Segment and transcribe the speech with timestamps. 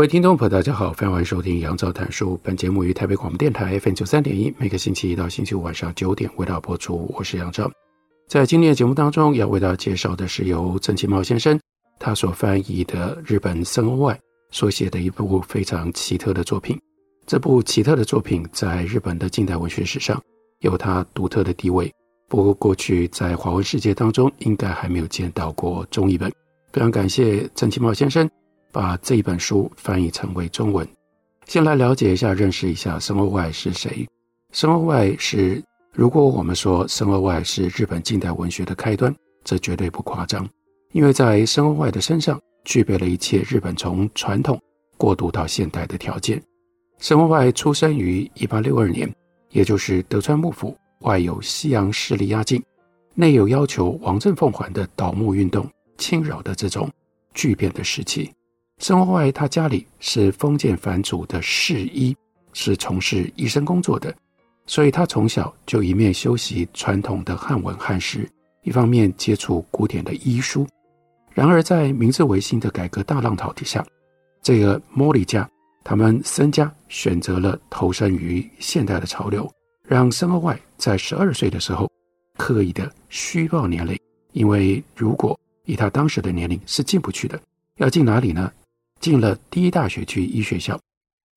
[0.00, 2.40] 各位听众朋友，大家好，欢迎收听杨照谈书。
[2.42, 7.12] 本节目于台北广播电台 FM 九三点一，每个星期一到星期五晚上九点为大家播出。
[7.14, 7.70] 我是杨照。
[8.26, 11.60] 在今天的节目当中，要为大家介绍的是由曾奇茂先生
[11.98, 14.18] 他所翻译的日本森鸥外
[14.50, 16.80] 所写的一部非常奇特的作品。
[17.26, 20.18] 这部奇特的作品在日本的近代文学史上
[20.60, 21.92] 有它独特的地位。
[22.26, 26.32] 不过，过去在华文世界当中，应该还没有见到过中译本。
[26.72, 28.26] 非常感谢曾奇茂先生。
[28.72, 30.86] 把这一本书翻译成为中文。
[31.46, 34.06] 先来了解一下、认识一下森鸥外是谁。
[34.52, 35.62] 森鸥外是，
[35.92, 40.48] 如果我们说森鸥外是日本近代文学的开端，这绝对不夸张，
[40.92, 44.60] 因为在森鸥外的身上具备了一切日本从传统
[44.96, 46.40] 过渡到现代的条件。
[46.98, 49.12] 森鸥外出生于一八六二年，
[49.50, 52.62] 也就是德川幕府外有西洋势力压境，
[53.14, 56.88] 内有要求王政奉还的倒幕运动侵扰的这种
[57.34, 58.30] 巨变的时期。
[58.80, 62.16] 森鸥外，他家里是封建藩主的侍医，
[62.54, 64.12] 是从事医生工作的，
[64.64, 68.26] 所以他从小就一面修习传统的汉文汉诗，
[68.62, 70.66] 一方面接触古典的医书。
[71.34, 73.84] 然而，在明治维新的改革大浪潮底下，
[74.40, 75.46] 这个莫利家
[75.84, 79.46] 他们森家选择了投身于现代的潮流，
[79.84, 81.86] 让森鸥外在十二岁的时候
[82.38, 83.94] 刻意的虚报年龄，
[84.32, 87.38] 因为如果以他当时的年龄是进不去的，
[87.76, 88.50] 要进哪里呢？
[89.00, 90.78] 进了第一大学去医学校，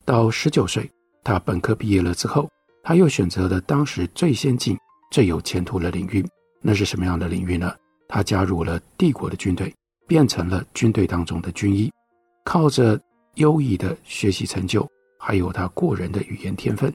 [0.06, 0.88] 到十九岁，
[1.24, 2.50] 他本科毕业了之后，
[2.84, 4.78] 他又选择了当时最先进、
[5.10, 6.24] 最有前途的领域。
[6.62, 7.74] 那是什么样的领域呢？
[8.08, 9.74] 他加入了帝国的军队，
[10.08, 11.90] 变成了军队当中的军医。
[12.44, 13.00] 靠着
[13.36, 14.86] 优异的学习成就，
[15.18, 16.94] 还有他过人的语言天分，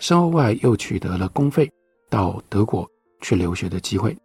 [0.00, 1.70] 森鸥外又取得了公费
[2.10, 2.88] 到德国
[3.20, 4.16] 去留学的机会。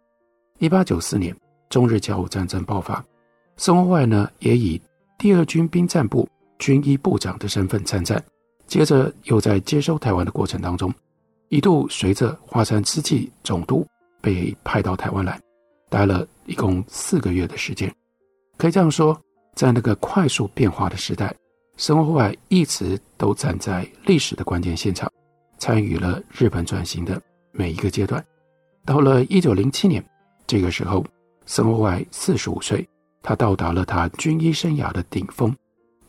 [0.58, 1.34] 一八九四年，
[1.70, 3.04] 中日甲午战争爆发，
[3.56, 4.80] 森鸥外呢也以
[5.18, 8.22] 第二军兵战部军医部长的身份参战，
[8.66, 10.92] 接着又在接收台湾的过程当中，
[11.48, 13.86] 一度随着华山资纪总督
[14.20, 15.40] 被派到台湾来，
[15.88, 17.92] 待了一共四个月的时间。
[18.56, 19.18] 可以这样说，
[19.54, 21.34] 在那个快速变化的时代，
[21.76, 25.10] 森鸥外一直都站在历史的关键现场，
[25.58, 27.20] 参与了日本转型的
[27.52, 28.24] 每一个阶段。
[28.84, 30.04] 到了一九零七年，
[30.46, 31.04] 这个时候，
[31.46, 32.86] 森鸥外四十五岁。
[33.24, 35.56] 他到达了他军医生涯的顶峰，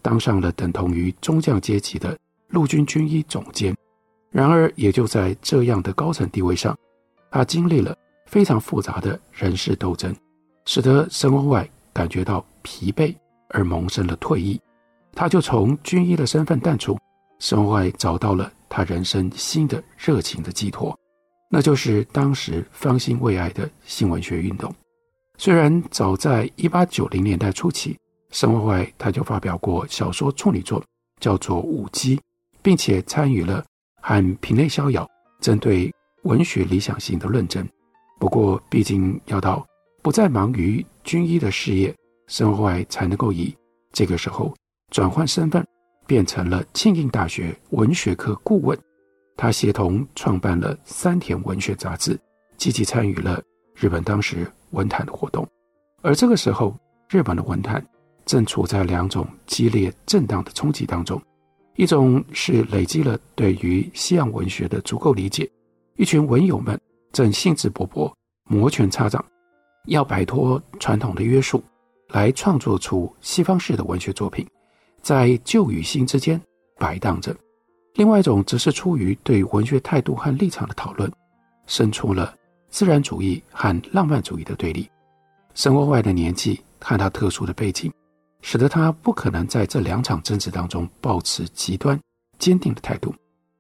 [0.01, 2.15] 当上了等同于中将阶级的
[2.49, 3.73] 陆军军医总监。
[4.29, 6.77] 然而，也就在这样的高层地位上，
[7.31, 10.13] 他经历了非常复杂的人事斗争，
[10.65, 13.15] 使得森鸥外感觉到疲惫
[13.47, 14.59] 而萌生了退意。
[15.13, 16.99] 他就从军医的身份淡出，
[17.39, 20.93] 森鸥外找到了他人生新的热情的寄托，
[21.49, 24.69] 那就是当时方兴未艾的新文学运动。
[25.37, 27.97] 虽然早在一八九零年代初期，
[28.31, 30.83] 森鸥外他就发表过小说处女作，
[31.19, 32.15] 叫做《舞姬》，
[32.61, 33.63] 并且参与了
[34.01, 35.07] 和平内逍遥
[35.41, 35.93] 针对
[36.23, 37.67] 文学理想性的论争。
[38.17, 39.65] 不过，毕竟要到
[40.01, 41.93] 不再忙于军医的事业，
[42.27, 43.53] 森鸥外才能够以
[43.91, 44.55] 这个时候
[44.89, 45.65] 转换身份，
[46.07, 48.77] 变成了庆应大学文学科顾问。
[49.35, 52.17] 他协同创办了三田文学杂志，
[52.55, 53.41] 积极参与了
[53.75, 54.49] 日本当时。
[54.71, 55.47] 文坛的活动，
[56.01, 56.75] 而这个时候，
[57.09, 57.85] 日本的文坛
[58.25, 61.21] 正处在两种激烈震荡的冲击当中：
[61.75, 65.49] 一种是累积了对于西洋文学的足够理解，
[65.95, 66.79] 一群文友们
[67.11, 68.11] 正兴致勃勃、
[68.49, 69.23] 摩拳擦掌，
[69.85, 71.63] 要摆脱传统的约束，
[72.09, 74.45] 来创作出西方式的文学作品，
[75.01, 76.41] 在旧与新之间
[76.77, 77.31] 摆荡着；
[77.93, 81.11] 另外一种则是出于对文学态度和立场的讨论，
[81.67, 82.33] 生出了。
[82.69, 84.89] 自然主义和浪漫主义的对立，
[85.53, 87.91] 生活外的年纪和他特殊的背景，
[88.41, 91.99] 使得他不可能在这两场争执当中保持极端
[92.37, 93.13] 坚定的态度。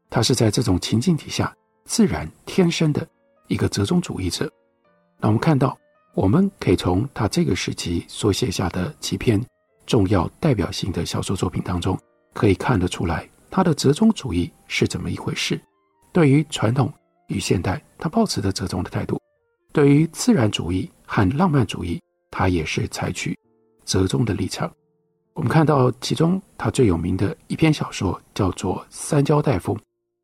[0.09, 1.53] 他是在这种情境底下
[1.85, 3.07] 自然天生的
[3.47, 4.51] 一个折中主义者。
[5.19, 5.77] 那我们看到，
[6.13, 9.41] 我们可以从他这个时期所写下的几篇
[9.85, 11.97] 重要代表性的小说作品当中，
[12.33, 15.59] 可以看得出来他的折中主义是怎么一回事。
[16.11, 16.91] 对于传统。
[17.27, 19.17] 与现代，他抱持着折中的态度；
[19.71, 22.01] 对于自然主义和浪漫主义，
[22.31, 23.37] 他也是采取
[23.85, 24.71] 折中的立场。
[25.33, 29.75] 我们看到其中他最有名的一篇小说叫做《三焦大夫》，《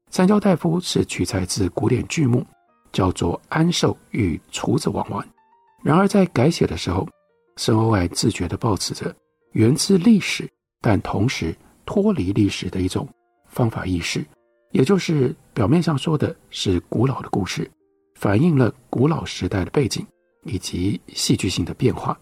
[0.09, 2.45] 三焦大夫》是取材自古典剧目，
[2.94, 5.25] 叫做《安寿与厨子王丸》。
[5.83, 7.07] 然而在改写的时候，
[7.57, 9.13] 申欧外自觉地抱持着
[9.51, 11.53] 源自历史，但同时
[11.85, 13.06] 脱离历史的一种
[13.47, 14.25] 方法意识，
[14.71, 17.69] 也就是表面上说的是古老的故事，
[18.15, 20.06] 反映了古老时代的背景
[20.44, 22.18] 以及戏剧性的变化，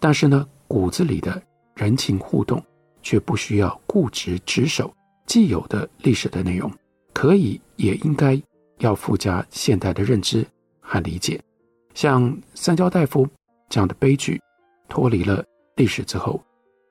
[0.00, 1.42] 但是呢，骨子里的。
[1.78, 2.60] 人情互动，
[3.02, 4.92] 却不需要固执执守
[5.26, 6.68] 既有的历史的内容，
[7.14, 8.36] 可以也应该
[8.78, 10.44] 要附加现代的认知
[10.80, 11.40] 和理解。
[11.94, 13.24] 像三焦大夫
[13.68, 14.42] 这样的悲剧，
[14.88, 15.44] 脱离了
[15.76, 16.42] 历史之后，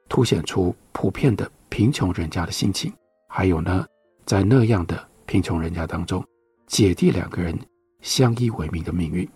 [0.07, 2.89] 凸显出普遍的贫穷人家的心情。
[3.27, 3.85] 还有呢，
[4.27, 6.23] 在那样的贫穷人家当中，
[6.67, 7.57] 姐弟两个人
[8.01, 9.27] 相依为命的命运，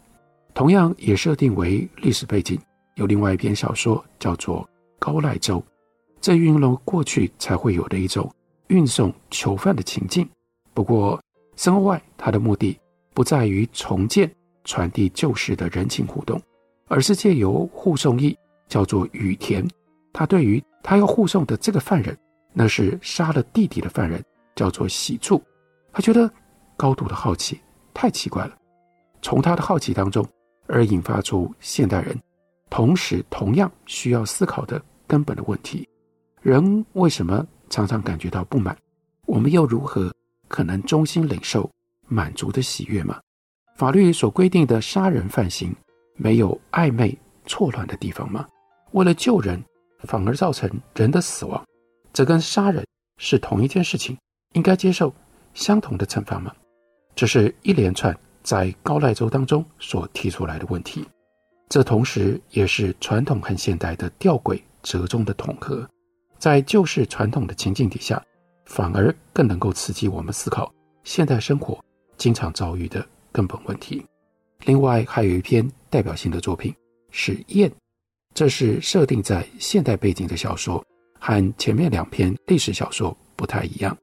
[0.53, 2.59] 同样也设定为历史背景。
[2.95, 4.67] 有另外一篇小说叫做。
[4.99, 5.63] 高赖州，
[6.19, 8.31] 这运用了过去才会有的一种
[8.67, 10.29] 运送囚犯的情境。
[10.75, 11.19] 不过，
[11.55, 12.79] 森鸥外他的目的
[13.11, 14.31] 不在于重建
[14.63, 16.39] 传递旧时的人情互动，
[16.87, 19.67] 而是借由护送役叫做羽田。
[20.13, 22.15] 他对于他要护送的这个犯人，
[22.53, 24.23] 那是杀了弟弟的犯人，
[24.55, 25.41] 叫做喜柱。
[25.91, 26.31] 他觉得
[26.77, 27.59] 高度的好奇，
[27.93, 28.57] 太奇怪了。
[29.21, 30.27] 从他的好奇当中，
[30.67, 32.17] 而引发出现代人
[32.69, 34.81] 同时同样需要思考的。
[35.07, 35.85] 根本的问题，
[36.41, 38.73] 人为什么常常感觉到不满？
[39.25, 40.09] 我们又如何
[40.47, 41.69] 可能衷心领受
[42.07, 43.19] 满足的喜悦吗？
[43.75, 45.75] 法律所规定的杀人犯刑，
[46.15, 47.13] 没有暧昧
[47.45, 48.47] 错乱的地方吗？
[48.91, 49.61] 为了救人，
[50.05, 51.61] 反而造成人的死亡，
[52.13, 52.87] 这跟杀人
[53.17, 54.17] 是同一件事情，
[54.53, 55.13] 应该接受
[55.53, 56.53] 相同的惩罚吗？
[57.15, 61.05] 这是一连串在高赖州当中所提出来的问题，
[61.69, 64.61] 这同时也是传统和现代的吊诡。
[64.83, 65.87] 折中的统合，
[66.39, 68.19] 在旧式传统的情境底下，
[68.65, 71.79] 反而更能够刺激我们思考现代生活
[72.17, 74.03] 经常遭遇的根本问题。
[74.65, 76.73] 另外，还有一篇代表性的作品
[77.11, 77.69] 是《燕》，
[78.33, 80.83] 这是设定在现代背景的小说，
[81.19, 83.95] 和前面两篇历史小说不太一样。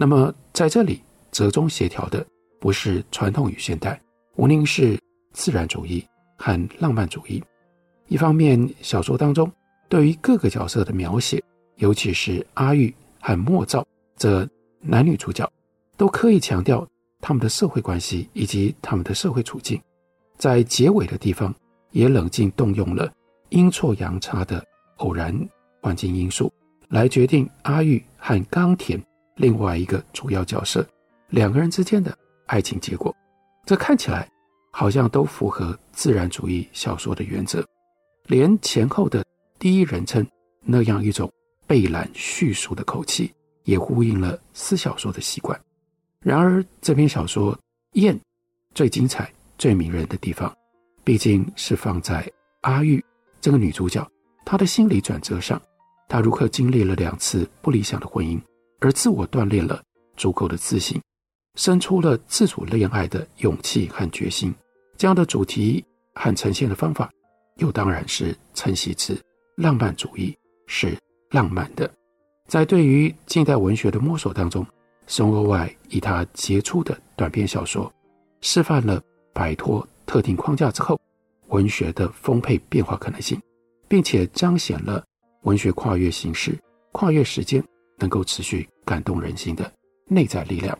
[0.00, 1.02] 那么在这里
[1.32, 2.24] 折中协调的
[2.60, 4.00] 不是传统与现代，
[4.36, 4.96] 无宁是
[5.32, 6.06] 自然主义
[6.36, 7.42] 和浪漫主义。
[8.06, 9.50] 一方面，小说当中。
[9.88, 11.42] 对于各个角色的描写，
[11.78, 13.84] 尤其是阿玉和莫造
[14.16, 14.48] 这
[14.80, 15.50] 男女主角，
[15.96, 16.86] 都刻意强调
[17.20, 19.80] 他们的社会关系以及他们的社会处境。
[20.36, 21.52] 在结尾的地方，
[21.90, 23.10] 也冷静动用了
[23.48, 24.64] 阴错阳差的
[24.98, 25.36] 偶然
[25.82, 26.52] 环境因素，
[26.88, 29.02] 来决定阿玉和冈田
[29.38, 30.86] 另外一个主要角色
[31.30, 32.14] 两个人之间的
[32.46, 33.14] 爱情结果。
[33.64, 34.28] 这看起来
[34.70, 37.66] 好像都符合自然主义小说的原则，
[38.26, 39.24] 连前后的。
[39.58, 40.24] 第一人称
[40.62, 41.28] 那样一种
[41.66, 45.60] 被揽叙述的口气，也呼应了私小说的习惯。
[46.20, 47.52] 然而，这篇小说
[47.94, 48.14] 《燕》
[48.72, 50.56] 最精彩、最迷人的地方，
[51.02, 52.30] 毕竟是放在
[52.60, 53.04] 阿玉
[53.40, 54.08] 这个女主角
[54.44, 55.60] 她的心理转折上。
[56.08, 58.40] 她如何经历了两次不理想的婚姻，
[58.80, 59.82] 而自我锻炼了
[60.16, 61.00] 足够的自信，
[61.56, 64.54] 生出了自主恋爱的勇气和决心。
[64.96, 67.10] 这样的主题和呈现的方法，
[67.56, 69.20] 又当然是承袭自。
[69.56, 70.32] 浪漫主义
[70.68, 70.96] 是
[71.30, 71.90] 浪漫的，
[72.46, 74.64] 在对于近代文学的摸索当中，
[75.08, 77.92] 森鸥外以他杰出的短篇小说，
[78.40, 81.00] 示范了摆脱特定框架之后，
[81.48, 83.36] 文学的丰沛变化可能性，
[83.88, 85.04] 并且彰显了
[85.42, 86.56] 文学跨越形式、
[86.92, 87.60] 跨越时间，
[87.98, 89.70] 能够持续感动人心的
[90.06, 90.76] 内在力量。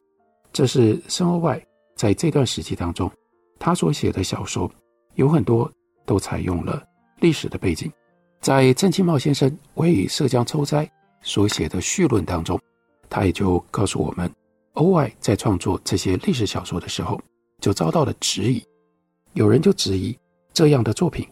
[0.53, 1.63] 这是申鸥外
[1.95, 3.11] 在这段时期当中，
[3.59, 4.71] 他所写的小说
[5.15, 5.71] 有很多
[6.07, 6.83] 都采用了
[7.21, 7.93] 历史的背景。
[8.41, 10.89] 在郑清茂先生为涉江抽灾
[11.23, 12.59] 所写的序论当中，
[13.11, 14.33] 他也就告诉我们，
[14.75, 17.21] 欧外在创作这些历史小说的时候，
[17.61, 18.63] 就遭到了质疑。
[19.35, 20.17] 有人就质疑
[20.53, 21.27] 这样的作品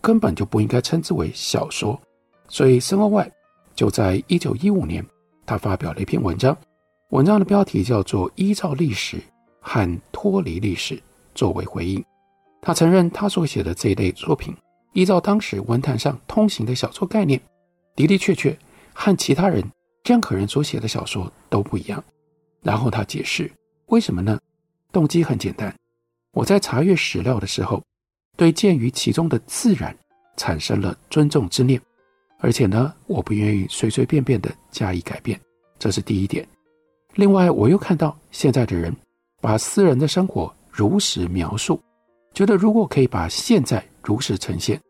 [0.00, 2.00] 根本就不应该称之为小说，
[2.48, 3.30] 所以森鸥外
[3.74, 5.04] 就在一九一五年，
[5.52, 6.56] 他发表了一篇文章，
[7.10, 9.22] 文章的标题叫做《依照历史
[9.60, 10.96] 和脱离历史》，
[11.34, 12.02] 作为回应，
[12.62, 14.56] 他承认他所写的这一类作品。
[14.94, 17.38] 依照当时文坛上通行的小说概念，
[17.94, 18.56] 的的确确
[18.94, 19.62] 和其他人
[20.04, 22.02] 任何人所写的小说都不一样。
[22.62, 23.52] 然后他解释
[23.88, 24.40] 为什么呢？
[24.90, 25.74] 动机很简单，
[26.32, 27.82] 我在查阅史料的时候，
[28.38, 29.94] 对鉴于其中的自然
[30.38, 31.78] 产生了尊重之念，
[32.42, 35.40] 而且呢，我不愿意随随便便的加以改变，
[35.78, 36.46] 这是第一点。
[37.14, 38.92] 另外，我又看到现在的人
[39.40, 41.80] 把私人的生活如实描述，
[42.34, 44.80] 觉得如果可以把现在如实呈现，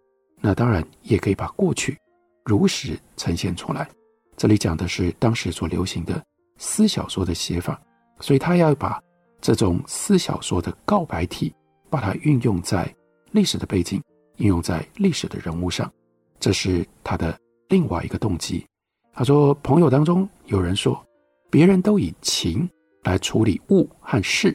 [0.40, 1.98] 那当然也可以把过去
[2.42, 3.86] 如实呈现出来。
[4.34, 6.24] 这里讲的是当时所流行的
[6.56, 7.78] 私小说的写法，
[8.18, 8.98] 所以他要把
[9.42, 11.52] 这种私小说的告白体，
[11.90, 12.90] 把它运用在
[13.30, 14.02] 历史的背景，
[14.36, 15.92] 应用在历史的人物上，
[16.40, 17.38] 这是他的
[17.72, 18.66] 另外一个动机。
[19.14, 21.02] 他说，朋友当中有人说，
[21.50, 22.68] 别人都以情
[23.04, 24.54] 来处理物和事，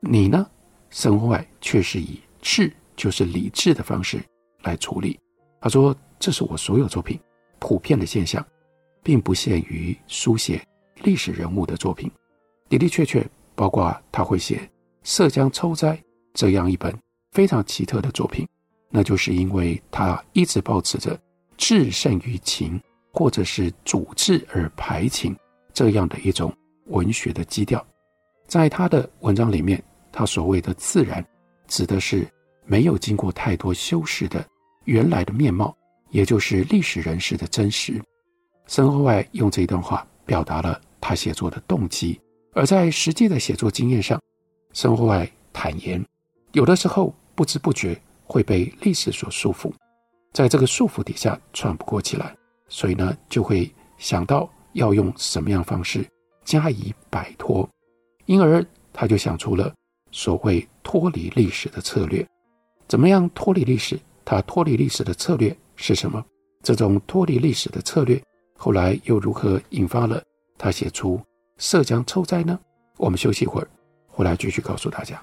[0.00, 0.46] 你呢？
[0.90, 4.22] 生活外却是以智，就是理智的方式
[4.64, 5.18] 来处理。
[5.62, 7.18] 他说，这是我所有作品
[7.58, 8.46] 普遍的现象，
[9.02, 10.62] 并不限于书写
[11.04, 12.10] 历史人物的作品，
[12.68, 13.26] 的的确确。
[13.54, 14.56] 包括他会写
[15.02, 15.94] 《涉江抽斋》
[16.32, 16.94] 这样一本
[17.32, 18.48] 非常奇特的作品，
[18.88, 21.18] 那就是因为他一直保持着
[21.62, 25.32] 智胜于情，或者是主智而排情
[25.72, 26.52] 这样的一种
[26.86, 27.86] 文学的基调。
[28.48, 31.24] 在他的文章里面，他所谓的自然，
[31.68, 32.28] 指的是
[32.64, 34.44] 没有经过太多修饰的
[34.86, 35.72] 原来的面貌，
[36.10, 38.02] 也就是历史人士的真实。
[38.66, 42.20] 森龇外用这一段话表达了他写作的动机。
[42.54, 44.20] 而在实际的写作经验上，
[44.72, 46.04] 森龇外坦言，
[46.54, 49.72] 有的时候不知不觉会被历史所束缚，
[50.32, 52.34] 在这个束缚底下喘不过气来，
[52.68, 56.06] 所以呢，就会想到要用什么样方式
[56.44, 57.68] 加以摆脱，
[58.24, 59.72] 因而他就想出了
[60.10, 62.26] 所谓脱离历史的策略。
[62.88, 63.98] 怎么样脱离历史？
[64.24, 66.24] 他脱离历史的策略是什么？
[66.62, 68.22] 这种脱离历史的策略
[68.56, 70.22] 后来又如何引发了
[70.56, 71.20] 他写出？
[71.58, 72.58] 涉江抽斋呢？
[72.96, 73.68] 我们休息一会儿，
[74.06, 75.22] 回来继续告诉大家。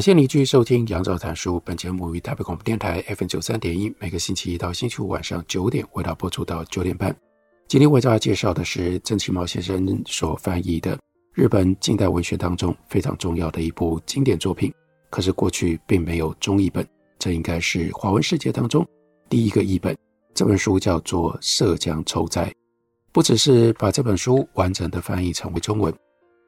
[0.00, 1.60] 感谢你继续收听杨照谈书。
[1.62, 7.14] 本节目于台北广播电台 FM 九三点一，每个星期一到星期五晚上九点，为大家播出到九点半。
[7.68, 10.98] 今天为大家介绍的是郑其茂先生所翻译的
[11.34, 14.72] 日本近代文学当中非常重要的一部经典作品，
[15.10, 16.88] 可是过去并没有中译本，
[17.18, 18.82] 这应该是华文世界当中
[19.28, 19.94] 第一个译本。
[20.32, 22.46] 这本书叫做《涉江抽斋》，
[23.12, 25.94] 不只是把这本书完整的翻译成为中文，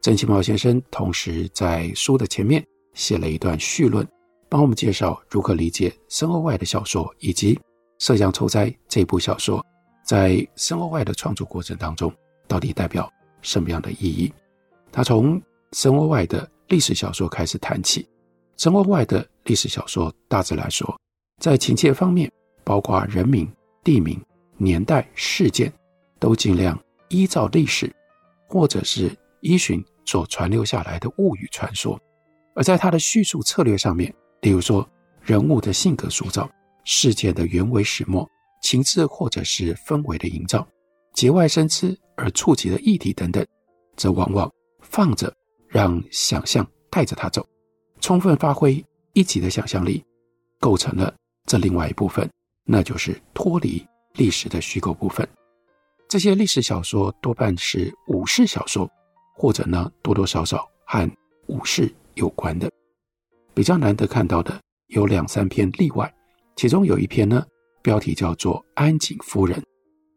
[0.01, 4.07] 郑其茂先生同时在书的前面写了一段序论，
[4.49, 7.55] 帮我们介绍如何理解森龇外的小说以及
[7.99, 9.65] 《涉江抽灾》这部小说。
[10.05, 12.13] 在森龇外的创作过程当中，
[12.49, 14.33] 到底代表什么样的意义？
[14.91, 15.41] 他从
[15.73, 18.07] 森龇外的历史小说开始谈起。
[18.57, 21.01] 森龇外的历史小说大致来说，
[21.41, 22.31] 在情节方面，
[22.65, 23.51] 包括人名、
[23.83, 24.21] 地名、
[24.57, 25.73] 年代、事件，
[26.19, 27.91] 都尽量依照历史，
[28.49, 31.99] 或者是依循所传留下来的物语传说。
[32.55, 34.89] 而在他的叙述策略上面，例如说
[35.21, 36.51] 人物的性格塑造、
[36.85, 38.29] 事件的原委始末。
[38.65, 40.65] 情致或者是氛围的营造，
[41.15, 43.45] 节外生枝而触及的议题等等，
[43.97, 45.35] 则往往放着
[45.67, 47.45] 让想象带着他走，
[48.01, 48.81] 充分发挥
[49.15, 50.01] 一集的想象力，
[50.61, 51.13] 构成了
[51.45, 52.31] 这另外一部分，
[52.65, 55.29] 那就是脱离历史的虚构部分。
[56.09, 58.89] 这些历史小说多半是武士小说，
[59.35, 61.11] 或者呢多多少少和
[61.49, 62.71] 武士有关的。
[63.55, 66.13] 比较难得看到的有两三篇例外，
[66.57, 67.45] 其中有一篇呢。
[67.85, 69.61] 标题叫做安井夫人，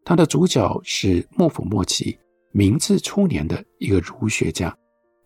[0.04, 2.16] 她的主角是幕府末期
[2.52, 4.72] 明治初年的一个儒学家，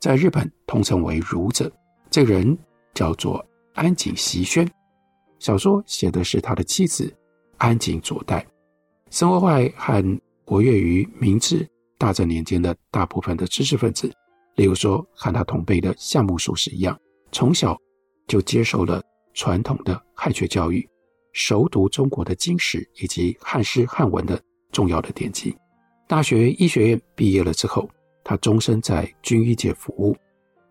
[0.00, 1.70] 在日本通称为儒者。
[2.10, 2.56] 这个人
[2.94, 4.66] 叫做安井锡宣。
[5.38, 7.14] 小说写的是他的妻子
[7.58, 8.46] 安井佐代。
[9.10, 14.10] 生活外和活跃于明治大正年间的大部分的知识分子，
[14.56, 16.98] 例如说和他同辈的夏目漱石一样，
[17.32, 17.78] 从小
[18.26, 19.02] 就接受了
[19.34, 20.86] 传统的汉学教育。
[21.32, 24.40] 熟读中国的经史以及汉诗汉文的
[24.72, 25.56] 重要的典籍。
[26.08, 27.88] 大学医学院毕业了之后，
[28.24, 30.16] 他终身在军医界服务。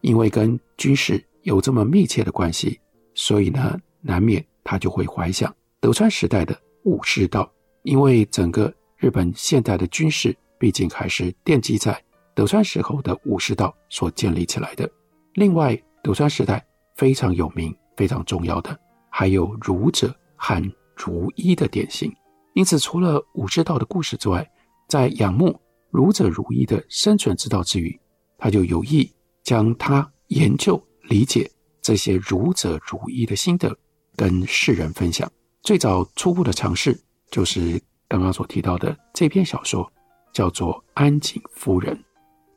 [0.01, 2.77] 因为跟军事有这么密切的关系，
[3.13, 7.49] 所以呢，难免他就会怀想德川时代的武士道。
[7.83, 12.01] 因为整个日本现代的军事，毕竟还是奠基在
[12.39, 14.89] 德川时候的武士道所建立起来的。
[15.33, 16.65] 另外，德川时代
[16.95, 18.79] 非常有名、非常重要的。
[19.09, 20.63] 还有儒者和
[20.95, 22.09] 儒医的典型。
[22.53, 24.49] 因此，除了武士道的故事之外，
[24.87, 25.53] 在仰慕
[25.89, 27.99] 儒者儒医的生存之道之余，
[28.37, 33.77] 他就有意将他研究理解这些儒者儒医的心得
[34.15, 35.29] 跟世人分享。
[35.61, 36.97] 最早初步的尝试
[37.31, 37.77] 就是
[38.07, 39.91] 刚刚所提到的这篇小说，
[40.31, 41.93] 叫做《安井夫人》。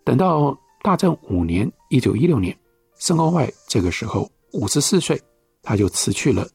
[0.05, 2.57] 等到大正五年（一九一六年），
[2.99, 5.21] 申公外这个时候五十四岁，
[5.63, 6.47] 他就辞去了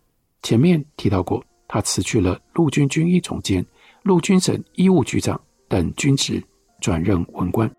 [0.44, 3.66] 前面提到过，他辞去了陆军军医总监、
[4.04, 6.44] 陆军省医务局长等军职，
[6.82, 7.70] 转任文官。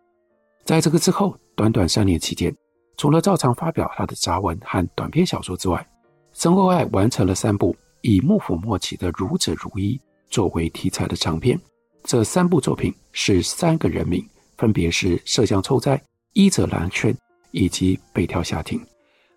[0.65, 2.55] 在这个之后，短短三年期间，
[2.97, 5.87] 除了照常发表他的杂文和短篇小说之外，
[6.33, 11.59] 申公外完成了三部以幕府末期的儒者儒医作为题材的长篇。
[12.05, 14.27] 这三部作品是三个人名，
[14.59, 15.97] 分别是《涉江抽灾》、
[16.35, 17.15] 《医者蓝圈》
[17.53, 18.79] 以及《北条下町》。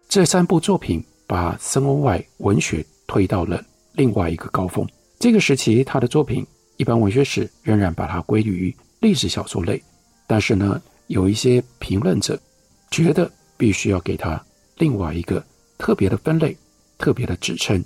[0.10, 3.64] 这三部作品把申欧外文学推到了
[3.94, 4.86] 另外一个高峰。
[5.20, 9.82] 这个时期，他的作品一般文学史仍然把它归于历史小说类，
[10.28, 12.38] 但是呢，有一些评论者
[12.90, 14.44] 觉得必须要给他
[14.78, 15.42] 另外一个
[15.78, 16.58] 特别的分类、
[16.98, 17.84] 特别的指称，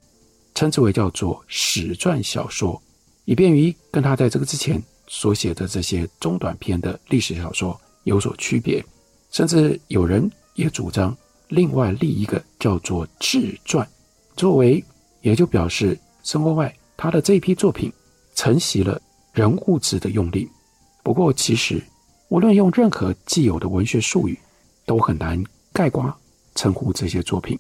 [0.56, 2.82] 称之为叫做史传小说，
[3.26, 8.84] 以便于跟他在这个之前所写的这些中短篇的历史小说有所区别。
[9.32, 11.16] 甚至有人也主张
[11.50, 13.88] 另外立一个叫做志传，
[14.36, 14.84] 作为
[15.22, 17.92] 也就表示申公外他的这一批作品
[18.36, 19.02] 承袭了
[19.34, 20.50] 人物志的用力。
[21.04, 21.82] 不过其实。
[22.30, 24.38] 无论用任何既有的文学术语，
[24.84, 26.12] 都很难概括
[26.56, 27.58] 称呼这些作品。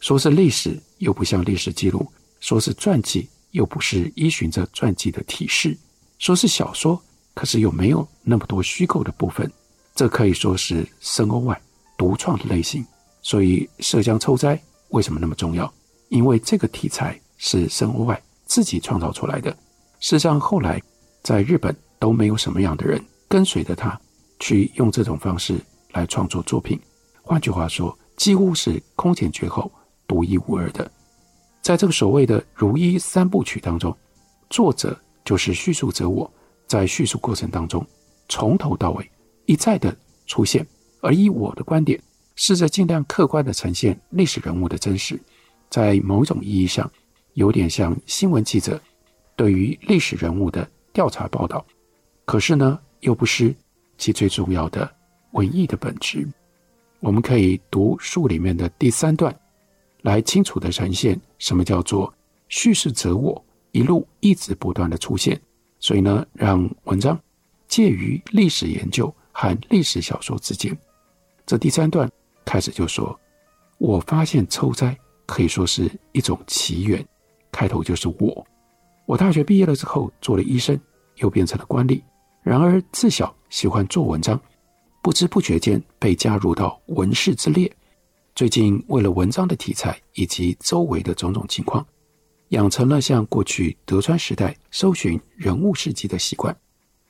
[0.00, 2.00] 说是历史，又不像历史记录；
[2.40, 5.76] 说是传记，又不是依循着传记的体式；
[6.18, 7.00] 说是小说，
[7.34, 9.50] 可是又没有那么多虚构的部分。
[9.94, 11.60] 这可以说是申欧外
[11.96, 12.84] 独创的类型。
[13.22, 14.56] 所以《涉江抽斋》
[14.90, 15.72] 为什么那么重要？
[16.08, 19.50] 因为这个题材是申欧外自己创造出来的。
[20.00, 20.80] 事实上，后来
[21.22, 23.02] 在日本都没有什么样的人。
[23.28, 24.00] 跟随着他
[24.40, 25.60] 去用这种方式
[25.92, 26.80] 来创作作品，
[27.22, 29.70] 换句话说，几乎是空前绝后、
[30.06, 30.90] 独一无二的。
[31.60, 33.94] 在这个所谓的“如一三部曲”当中，
[34.48, 36.32] 作者就是叙述者我，
[36.66, 37.86] 在叙述过程当中
[38.30, 39.10] 从头到尾
[39.44, 40.66] 一再的出现，
[41.02, 42.00] 而以我的观点，
[42.34, 45.20] 试着尽量客观的呈现历史人物的真实，
[45.68, 46.90] 在某种意义上，
[47.34, 48.80] 有点像新闻记者
[49.36, 51.62] 对于历史人物的调查报道。
[52.24, 53.54] 可是呢，又不失
[53.98, 54.90] 其最重要的
[55.32, 56.26] 文艺的本质。
[57.00, 59.38] 我们可以读书里面的第三段，
[60.00, 62.10] 来清楚地呈现什么叫做
[62.48, 63.44] 叙事者我
[63.78, 65.40] 一路一直不断地出现。
[65.78, 67.16] 所以呢，让文章
[67.68, 70.76] 介于历史研究和历史小说之间。
[71.46, 72.10] 这第三段
[72.44, 73.16] 开始就说
[73.78, 77.06] ：“我发现抽斋可以说是一种奇缘。”
[77.52, 78.44] 开头就是我。
[79.06, 80.78] 我大学毕业了之后做了医生，
[81.18, 82.02] 又变成了官吏。
[82.42, 84.38] 然而自小喜欢做文章，
[85.00, 87.72] 不知不觉间被加入到文士之列。
[88.34, 91.86] 最近为了文章的题材以及周围的种种情况，
[92.48, 96.56] 养成了像过去德川时代搜寻人物事迹的习惯，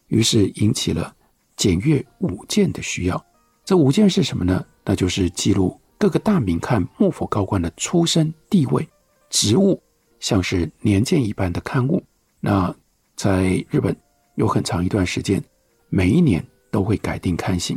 [0.06, 1.14] 于是引起了
[1.56, 3.26] 检阅武鉴的需要。
[3.64, 4.64] 这五件是什么呢？
[4.84, 8.88] 那就是记录各个大名看幕府高官的出身、地位、
[9.30, 9.82] 职务，
[10.20, 12.02] 像是年鉴一般的刊物。
[12.40, 12.74] 那
[13.16, 13.96] 在日本。
[14.38, 15.42] 有很长一段时间，
[15.88, 17.76] 每一年都会改定刊行。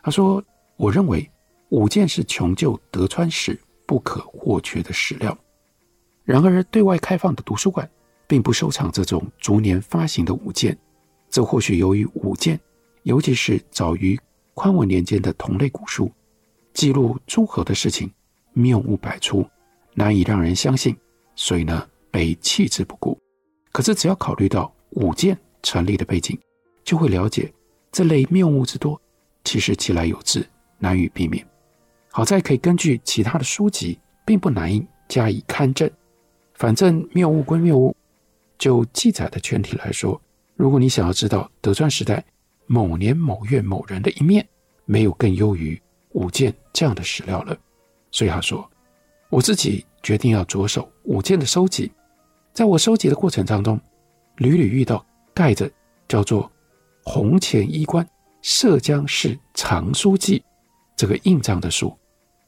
[0.00, 0.40] 他说
[0.78, 1.28] ：“我认为
[1.70, 5.36] 五件是穷究德川史不可或缺的史料。
[6.28, 7.90] 然而，对外开放的图书馆
[8.26, 10.76] 并不收藏这种逐年发行的武鉴。
[11.30, 12.60] 这或许由于武鉴，
[13.04, 14.20] 尤其是早于
[14.52, 16.12] 宽文年间的同类古书，
[16.74, 18.12] 记录诸侯的事情，
[18.52, 19.42] 谬误百出，
[19.94, 20.94] 难以让人相信，
[21.34, 23.18] 所以呢，被弃之不顾。
[23.72, 26.38] 可是，只要考虑到武鉴。”成立的背景，
[26.84, 27.52] 就会了解
[27.90, 28.98] 这类谬误之多，
[29.42, 30.46] 其实其来有自，
[30.78, 31.44] 难以避免。
[32.12, 35.90] 好在可以根据其他的书籍，并不难以加以勘证。
[36.58, 37.96] 反正谬误归谬误，
[38.58, 40.20] 就记载的全体来说，
[40.56, 42.22] 如果你想要知道德川时代
[42.66, 44.46] 某年某月某人的一面，
[44.84, 47.56] 没有更优于武鉴这样的史料了。
[48.10, 48.68] 所以他说，
[49.30, 51.90] 我自己决定要着手武鉴的收集。
[52.52, 53.80] 在我收集的过程当中，
[54.36, 55.04] 屡屡遇到。
[55.34, 55.70] 盖着
[56.08, 56.50] 叫做
[57.06, 58.04] “弘前衣冠
[58.42, 60.42] 涉江市藏书记”
[60.98, 61.96] 这个印章的书，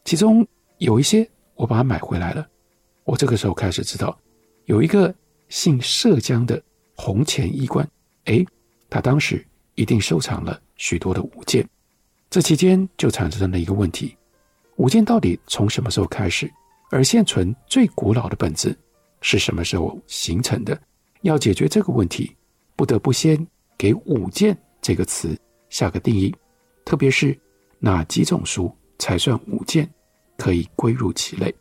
[0.05, 0.45] 其中
[0.79, 2.45] 有一些我把它买回来了。
[3.11, 4.17] 我这个时候开始知道，
[4.67, 5.13] 有一个
[5.49, 6.63] 姓涉江的
[6.95, 7.85] 红钱医官，
[8.27, 8.47] 诶，
[8.89, 9.45] 他当时
[9.75, 11.69] 一定收藏了许多的武鉴。
[12.31, 14.17] 这期间就产生了一个问题：
[14.77, 16.49] 武鉴到底从什么时候开始
[16.93, 18.79] 而现存最古老的本质
[19.23, 20.81] 是什么时候形成的？
[21.23, 22.37] 要解决这个问题，
[22.77, 23.45] 不得不先
[23.77, 25.37] 给“五件”这个词
[25.69, 26.33] 下个定义，
[26.85, 27.37] 特别是
[27.81, 29.93] 哪几种书才算五件，
[30.37, 31.53] 可以归入其类。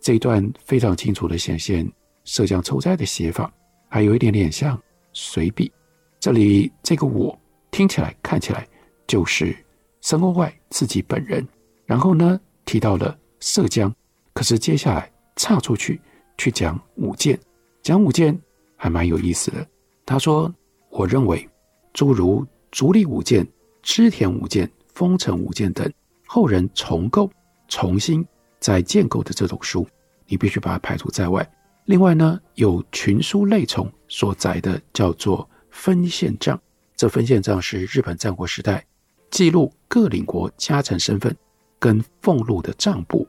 [0.00, 1.90] 这一段非常清楚地显现
[2.24, 3.52] 涉江抽斋的写法，
[3.88, 4.80] 还有一点点像
[5.12, 5.70] 随笔。
[6.18, 7.38] 这里这个“我”
[7.70, 8.66] 听起来、看起来
[9.06, 9.56] 就是
[10.00, 11.46] 申鸥外自己本人。
[11.84, 13.94] 然后呢，提到了涉江。
[14.32, 16.00] 可是接下来岔出去
[16.38, 17.38] 去讲五件，
[17.82, 18.38] 讲五件
[18.76, 19.66] 还蛮有意思的。
[20.06, 20.52] 他说
[20.88, 21.46] ：“我认为
[21.92, 23.46] 诸如足利五剑、
[23.82, 25.92] 织田五剑、丰臣五剑等
[26.26, 27.30] 后人重构、
[27.68, 28.24] 重新
[28.60, 29.86] 在建构的这种书，
[30.26, 31.50] 你必须把它排除在外。
[31.86, 36.60] 另外呢，有群书类丛所载的叫做分县账，
[36.94, 38.84] 这分县账是日本战国时代
[39.30, 41.36] 记录各领国家臣身份
[41.78, 43.26] 跟俸禄的账簿。”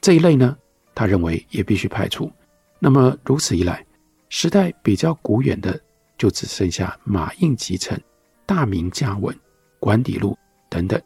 [0.00, 0.56] 这一类呢，
[0.94, 2.30] 他认为也必须排除。
[2.78, 3.84] 那么如此一来，
[4.28, 5.80] 时代比较古远的
[6.18, 7.98] 就只剩下马应集成、
[8.44, 9.36] 大名家文、
[9.80, 10.36] 管底录
[10.68, 11.00] 等等，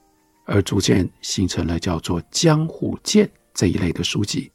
[0.44, 4.50] 而逐渐形成了叫做江户鉴这一类的书籍。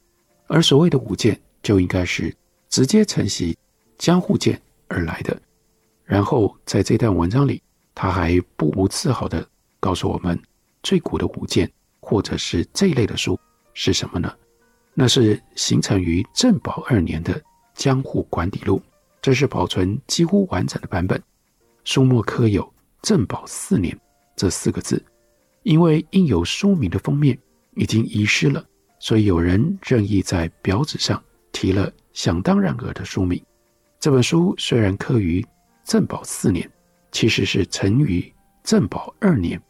[0.48, 2.36] 而所谓的五件，就应该是
[2.70, 3.58] 直接承袭
[3.98, 5.40] 江户剑而来的。
[6.04, 7.62] 然后在这段文章里，
[7.94, 9.48] 他还不无自豪地
[9.80, 10.40] 告诉我们，
[10.84, 13.40] 最古的五件或者是这一类的书。
[13.74, 14.34] 是什么呢？
[14.94, 17.34] 那是形成于正保二年的
[17.74, 18.78] 《江户管理录》，
[19.22, 21.22] 这是保存几乎完整的版本。
[21.84, 24.00] 书末刻有“正保四年”
[24.38, 25.04] 这四个字，
[25.64, 27.38] 因为印有书名的封面
[27.74, 28.66] 已经遗失了，
[29.06, 33.40] 所以有人任意在表纸上提了想当然尔的书名。
[34.00, 35.46] 这本书虽然刻于
[35.84, 36.68] 正保四年，
[37.12, 39.62] 其实是成于正保二年。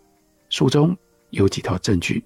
[0.47, 0.97] 书中
[1.31, 2.23] 有几条证据，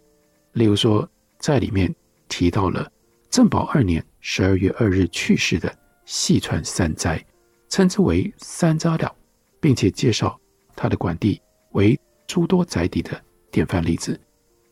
[0.53, 1.09] 例如说。
[1.39, 1.89] 在里面
[2.27, 2.91] 提到了
[3.29, 7.25] 正保二年十二月二日去世的细川三斋，
[7.69, 9.15] 称之为三扎了，
[9.61, 10.37] 并且介绍
[10.75, 11.41] 他的管地
[11.71, 13.17] 为诸多宅邸的
[13.49, 14.19] 典范例子。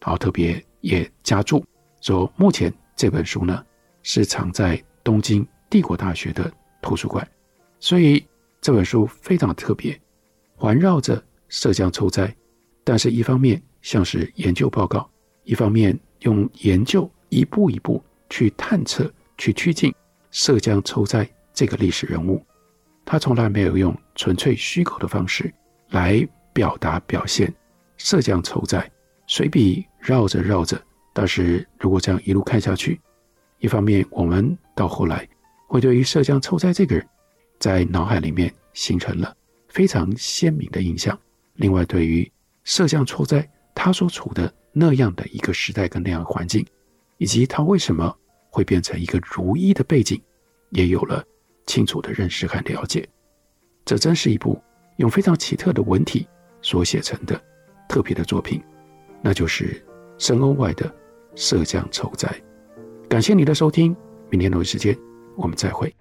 [0.02, 1.64] 然后特别也加注
[2.08, 3.62] 说，目前这本书呢
[4.02, 6.50] 是藏在东京帝国大学的
[6.82, 7.28] 图书馆，
[7.82, 8.26] 所以
[8.62, 10.00] 这本书非常特别，
[10.56, 12.34] 环绕着涉江抽灾，
[12.86, 15.10] 但是一方面像是研究报告，
[15.44, 16.00] 一方面。
[16.22, 19.94] 用研究一步一步去探测、去趋近
[20.32, 22.44] 涉江抽灾这个历史人物，
[23.06, 25.54] 他从来没有用纯粹虚构的方式
[25.90, 27.54] 来表达表现
[27.98, 28.92] 涉江抽灾。
[29.28, 30.82] 随笔绕着绕着，
[31.18, 33.02] 但是如果这样一路看下去，
[33.58, 35.28] 一方面我们到后来
[35.66, 37.04] 会对于涉江抽斋这个人，
[37.58, 39.36] 在脑海里面形成了
[39.68, 41.18] 非常鲜明的印象；
[41.56, 42.32] 另外，对于
[42.64, 44.54] 涉江抽斋他所处的。
[44.80, 46.64] 那样的一个时代跟那样环境，
[47.18, 48.16] 以及他为什么
[48.52, 50.22] 会变成一个如一的背景，
[50.70, 51.26] 也有了
[51.66, 53.04] 清楚的认识和了解。
[53.84, 54.62] 这真是一部
[54.98, 56.28] 用非常奇特的文体
[56.62, 57.42] 所写成的
[57.90, 58.62] 特别的作品，
[59.20, 59.84] 那就是
[60.20, 60.88] 深欧外的
[61.38, 62.28] 《涉江抽斋》。
[63.08, 63.96] 感谢你的收听，
[64.30, 64.98] 明天同一时间
[65.36, 65.96] 我们再会。